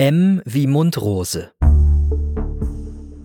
M 0.00 0.40
wie 0.46 0.66
Mundrose. 0.66 1.50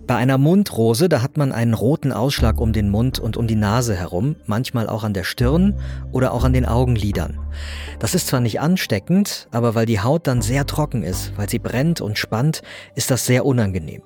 Bei 0.06 0.16
einer 0.16 0.36
Mundrose, 0.36 1.08
da 1.08 1.22
hat 1.22 1.38
man 1.38 1.52
einen 1.52 1.72
roten 1.72 2.12
Ausschlag 2.12 2.60
um 2.60 2.74
den 2.74 2.90
Mund 2.90 3.18
und 3.18 3.38
um 3.38 3.46
die 3.46 3.54
Nase 3.54 3.94
herum, 3.94 4.36
manchmal 4.44 4.86
auch 4.86 5.02
an 5.02 5.14
der 5.14 5.24
Stirn 5.24 5.80
oder 6.12 6.34
auch 6.34 6.44
an 6.44 6.52
den 6.52 6.66
Augenlidern. 6.66 7.38
Das 7.98 8.14
ist 8.14 8.26
zwar 8.26 8.40
nicht 8.40 8.60
ansteckend, 8.60 9.48
aber 9.52 9.74
weil 9.74 9.86
die 9.86 10.00
Haut 10.00 10.26
dann 10.26 10.42
sehr 10.42 10.66
trocken 10.66 11.02
ist, 11.02 11.32
weil 11.38 11.48
sie 11.48 11.60
brennt 11.60 12.02
und 12.02 12.18
spannt, 12.18 12.60
ist 12.94 13.10
das 13.10 13.24
sehr 13.24 13.46
unangenehm. 13.46 14.02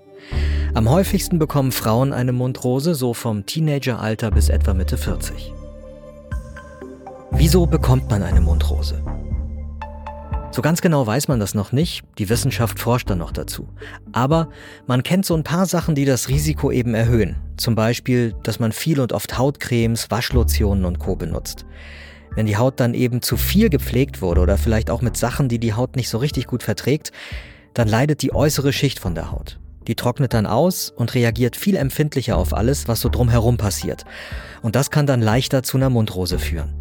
Am 0.72 0.88
häufigsten 0.88 1.40
bekommen 1.40 1.72
Frauen 1.72 2.12
eine 2.12 2.30
Mundrose, 2.30 2.94
so 2.94 3.14
vom 3.14 3.46
Teenageralter 3.46 4.30
bis 4.30 4.48
etwa 4.48 4.74
Mitte 4.74 4.96
40. 4.96 5.52
Wieso 7.32 7.66
bekommt 7.66 8.08
man 8.10 8.22
eine 8.22 8.40
Mundrose? 8.40 9.02
So 10.52 10.62
ganz 10.62 10.80
genau 10.80 11.06
weiß 11.06 11.28
man 11.28 11.38
das 11.38 11.54
noch 11.54 11.70
nicht, 11.70 12.02
die 12.18 12.28
Wissenschaft 12.28 12.80
forscht 12.80 13.08
da 13.08 13.14
noch 13.14 13.30
dazu. 13.30 13.68
Aber 14.10 14.48
man 14.88 15.04
kennt 15.04 15.24
so 15.24 15.36
ein 15.36 15.44
paar 15.44 15.64
Sachen, 15.64 15.94
die 15.94 16.04
das 16.04 16.28
Risiko 16.28 16.72
eben 16.72 16.92
erhöhen. 16.92 17.36
Zum 17.56 17.76
Beispiel, 17.76 18.34
dass 18.42 18.58
man 18.58 18.72
viel 18.72 18.98
und 18.98 19.12
oft 19.12 19.38
Hautcremes, 19.38 20.10
Waschlotionen 20.10 20.84
und 20.84 20.98
Co 20.98 21.14
benutzt. 21.14 21.66
Wenn 22.34 22.46
die 22.46 22.56
Haut 22.56 22.80
dann 22.80 22.94
eben 22.94 23.22
zu 23.22 23.36
viel 23.36 23.70
gepflegt 23.70 24.22
wurde 24.22 24.40
oder 24.40 24.58
vielleicht 24.58 24.90
auch 24.90 25.02
mit 25.02 25.16
Sachen, 25.16 25.48
die 25.48 25.60
die 25.60 25.74
Haut 25.74 25.94
nicht 25.94 26.08
so 26.08 26.18
richtig 26.18 26.48
gut 26.48 26.64
verträgt, 26.64 27.12
dann 27.72 27.86
leidet 27.86 28.22
die 28.22 28.34
äußere 28.34 28.72
Schicht 28.72 28.98
von 28.98 29.14
der 29.14 29.30
Haut. 29.30 29.60
Die 29.86 29.94
trocknet 29.94 30.34
dann 30.34 30.46
aus 30.46 30.90
und 30.90 31.14
reagiert 31.14 31.54
viel 31.54 31.76
empfindlicher 31.76 32.36
auf 32.36 32.54
alles, 32.54 32.88
was 32.88 33.00
so 33.00 33.08
drumherum 33.08 33.56
passiert. 33.56 34.04
Und 34.62 34.74
das 34.74 34.90
kann 34.90 35.06
dann 35.06 35.22
leichter 35.22 35.62
zu 35.62 35.76
einer 35.76 35.90
Mundrose 35.90 36.40
führen. 36.40 36.79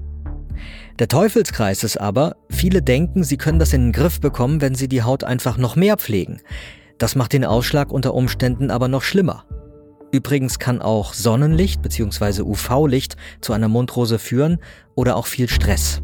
Der 0.99 1.07
Teufelskreis 1.07 1.83
ist 1.83 1.97
aber, 1.97 2.35
viele 2.49 2.81
denken, 2.81 3.23
sie 3.23 3.37
können 3.37 3.59
das 3.59 3.73
in 3.73 3.87
den 3.87 3.91
Griff 3.91 4.19
bekommen, 4.19 4.61
wenn 4.61 4.75
sie 4.75 4.87
die 4.87 5.03
Haut 5.03 5.23
einfach 5.23 5.57
noch 5.57 5.75
mehr 5.75 5.97
pflegen. 5.97 6.41
Das 6.97 7.15
macht 7.15 7.33
den 7.33 7.45
Ausschlag 7.45 7.91
unter 7.91 8.13
Umständen 8.13 8.71
aber 8.71 8.87
noch 8.87 9.03
schlimmer. 9.03 9.45
Übrigens 10.11 10.59
kann 10.59 10.81
auch 10.81 11.13
Sonnenlicht 11.13 11.81
bzw. 11.81 12.41
UV-Licht 12.41 13.15
zu 13.41 13.53
einer 13.53 13.67
Mundrose 13.67 14.19
führen 14.19 14.57
oder 14.95 15.15
auch 15.15 15.27
viel 15.27 15.47
Stress. 15.47 16.01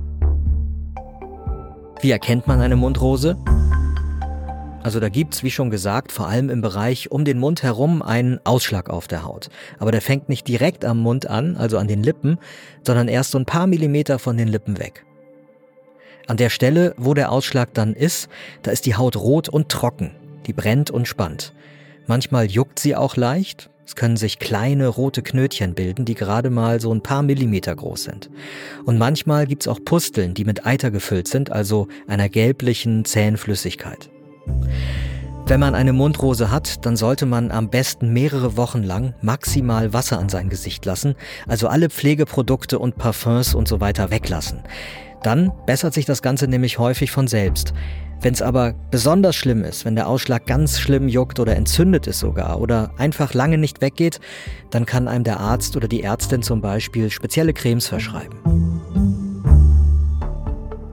Wie 2.01 2.11
erkennt 2.11 2.47
man 2.47 2.61
eine 2.61 2.75
Mundrose? 2.75 3.37
Also 4.85 4.99
da 4.99 5.09
gibt's, 5.09 5.41
wie 5.41 5.49
schon 5.49 5.71
gesagt, 5.71 6.11
vor 6.11 6.27
allem 6.27 6.51
im 6.51 6.61
Bereich 6.61 7.09
um 7.09 7.25
den 7.25 7.39
Mund 7.39 7.63
herum 7.63 8.03
einen 8.03 8.39
Ausschlag 8.43 8.91
auf 8.91 9.07
der 9.07 9.23
Haut. 9.23 9.49
Aber 9.79 9.91
der 9.91 9.99
fängt 9.99 10.29
nicht 10.29 10.47
direkt 10.47 10.85
am 10.85 10.99
Mund 10.99 11.27
an, 11.27 11.57
also 11.57 11.79
an 11.79 11.87
den 11.87 12.03
Lippen, 12.03 12.37
sondern 12.83 13.07
erst 13.07 13.31
so 13.31 13.39
ein 13.39 13.47
paar 13.47 13.65
Millimeter 13.65 14.19
von 14.19 14.37
den 14.37 14.47
Lippen 14.47 14.77
weg. 14.77 15.03
An 16.27 16.37
der 16.37 16.51
Stelle, 16.51 16.93
wo 16.97 17.15
der 17.15 17.31
Ausschlag 17.31 17.73
dann 17.73 17.95
ist, 17.95 18.29
da 18.61 18.69
ist 18.69 18.85
die 18.85 18.93
Haut 18.93 19.15
rot 19.15 19.49
und 19.49 19.69
trocken. 19.69 20.11
Die 20.45 20.53
brennt 20.53 20.91
und 20.91 21.07
spannt. 21.07 21.55
Manchmal 22.05 22.45
juckt 22.45 22.77
sie 22.77 22.95
auch 22.95 23.15
leicht. 23.15 23.71
Es 23.87 23.95
können 23.95 24.17
sich 24.17 24.37
kleine 24.37 24.87
rote 24.87 25.23
Knötchen 25.23 25.73
bilden, 25.73 26.05
die 26.05 26.13
gerade 26.13 26.51
mal 26.51 26.79
so 26.79 26.93
ein 26.93 27.01
paar 27.01 27.23
Millimeter 27.23 27.75
groß 27.75 28.03
sind. 28.03 28.29
Und 28.85 28.99
manchmal 28.99 29.47
gibt's 29.47 29.67
auch 29.67 29.79
Pusteln, 29.83 30.35
die 30.35 30.45
mit 30.45 30.67
Eiter 30.67 30.91
gefüllt 30.91 31.27
sind, 31.27 31.51
also 31.51 31.87
einer 32.05 32.29
gelblichen, 32.29 33.03
zähen 33.03 33.37
Flüssigkeit. 33.37 34.11
Wenn 35.47 35.59
man 35.59 35.75
eine 35.75 35.93
Mundrose 35.93 36.49
hat, 36.49 36.85
dann 36.87 36.97
sollte 36.97 37.27
man 37.27 37.51
am 37.51 37.69
besten 37.69 38.11
mehrere 38.11 38.57
Wochen 38.57 38.81
lang 38.81 39.13
maximal 39.21 39.93
Wasser 39.93 40.17
an 40.17 40.27
sein 40.27 40.49
Gesicht 40.49 40.85
lassen, 40.85 41.13
also 41.47 41.67
alle 41.67 41.89
Pflegeprodukte 41.89 42.79
und 42.79 42.97
Parfums 42.97 43.53
und 43.53 43.67
so 43.67 43.79
weiter 43.79 44.09
weglassen. 44.09 44.63
Dann 45.21 45.51
bessert 45.67 45.93
sich 45.93 46.05
das 46.05 46.23
Ganze 46.23 46.47
nämlich 46.47 46.79
häufig 46.79 47.11
von 47.11 47.27
selbst. 47.27 47.73
Wenn 48.21 48.33
es 48.33 48.41
aber 48.41 48.73
besonders 48.89 49.35
schlimm 49.35 49.63
ist, 49.63 49.85
wenn 49.85 49.95
der 49.95 50.07
Ausschlag 50.07 50.47
ganz 50.47 50.79
schlimm 50.79 51.07
juckt 51.07 51.39
oder 51.39 51.55
entzündet 51.55 52.07
ist 52.07 52.19
sogar 52.19 52.59
oder 52.59 52.91
einfach 52.97 53.35
lange 53.35 53.59
nicht 53.59 53.81
weggeht, 53.81 54.19
dann 54.71 54.87
kann 54.87 55.07
einem 55.07 55.23
der 55.23 55.39
Arzt 55.39 55.77
oder 55.77 55.87
die 55.87 56.01
Ärztin 56.01 56.41
zum 56.41 56.59
Beispiel 56.59 57.11
spezielle 57.11 57.53
Cremes 57.53 57.87
verschreiben. 57.87 58.74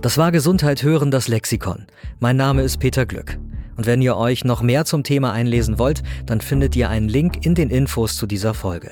Das 0.03 0.19
war 0.19 0.33
Gesundheit 0.33 0.83
hören 0.83 1.13
das 1.13 1.29
Lexikon. 1.29 1.87
Mein 2.19 2.37
Name 2.37 2.63
ist 2.63 2.79
Peter 2.79 3.07
Glück. 3.07 3.39
Und 3.77 3.87
wenn 3.87 4.03
ihr 4.03 4.17
euch 4.17 4.45
noch 4.45 4.61
mehr 4.61 4.85
zum 4.85 5.05
Thema 5.05 5.33
einlesen 5.33 5.79
wollt, 5.79 6.03
dann 6.27 6.41
findet 6.41 6.75
ihr 6.75 6.91
einen 6.91 7.09
Link 7.09 7.47
in 7.47 7.55
den 7.55 7.71
Infos 7.71 8.17
zu 8.17 8.27
dieser 8.27 8.53
Folge. 8.53 8.91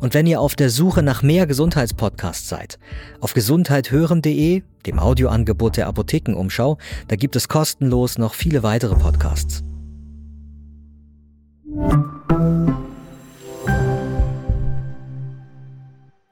Und 0.00 0.14
wenn 0.14 0.26
ihr 0.26 0.40
auf 0.40 0.56
der 0.56 0.70
Suche 0.70 1.02
nach 1.02 1.22
mehr 1.22 1.46
Gesundheitspodcasts 1.46 2.48
seid, 2.48 2.78
auf 3.20 3.34
gesundheithören.de, 3.34 4.62
dem 4.86 4.98
Audioangebot 4.98 5.76
der 5.76 5.88
Apothekenumschau, 5.88 6.78
da 7.08 7.16
gibt 7.16 7.36
es 7.36 7.46
kostenlos 7.46 8.16
noch 8.16 8.32
viele 8.32 8.62
weitere 8.62 8.94
Podcasts. 8.94 9.62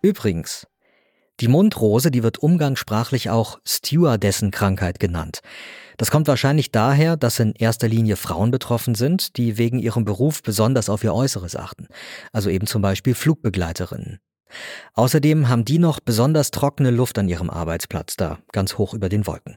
Übrigens, 0.00 0.66
die 1.40 1.48
Mundrose, 1.48 2.10
die 2.10 2.22
wird 2.22 2.38
umgangssprachlich 2.38 3.30
auch 3.30 3.58
Stewardessenkrankheit 3.66 5.00
genannt. 5.00 5.40
Das 5.96 6.10
kommt 6.10 6.28
wahrscheinlich 6.28 6.70
daher, 6.70 7.16
dass 7.16 7.40
in 7.40 7.54
erster 7.54 7.88
Linie 7.88 8.16
Frauen 8.16 8.50
betroffen 8.50 8.94
sind, 8.94 9.36
die 9.36 9.58
wegen 9.58 9.78
ihrem 9.78 10.04
Beruf 10.04 10.42
besonders 10.42 10.88
auf 10.88 11.02
ihr 11.02 11.14
Äußeres 11.14 11.56
achten. 11.56 11.88
Also 12.32 12.50
eben 12.50 12.66
zum 12.66 12.82
Beispiel 12.82 13.14
Flugbegleiterinnen. 13.14 14.18
Außerdem 14.94 15.48
haben 15.48 15.64
die 15.64 15.78
noch 15.78 16.00
besonders 16.00 16.50
trockene 16.50 16.90
Luft 16.90 17.18
an 17.18 17.28
ihrem 17.28 17.50
Arbeitsplatz 17.50 18.16
da, 18.16 18.38
ganz 18.52 18.78
hoch 18.78 18.94
über 18.94 19.08
den 19.08 19.26
Wolken. 19.26 19.56